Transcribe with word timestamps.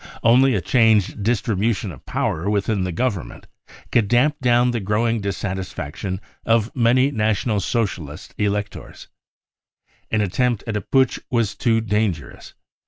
Only 0.23 0.55
a 0.55 0.61
changed 0.61 1.21
distribution 1.21 1.91
of 1.91 2.07
power 2.07 2.49
within 2.49 2.85
the 2.85 2.91
Government 2.91 3.45
could 3.91 4.07
damp 4.07 4.35
down 4.39 4.71
the 4.71 4.79
growing 4.79 5.21
dissatisfaction 5.21 6.19
of 6.43 6.75
many 6.75 7.11
National 7.11 7.59
Socialist 7.59 8.33
electors* 8.39 9.09
An 10.09 10.21
attempt 10.21 10.63
at 10.65 10.75
a 10.75 10.81
putsch 10.81 11.19
was 11.29 11.53
too 11.53 11.81
dangerous. 11.81 12.55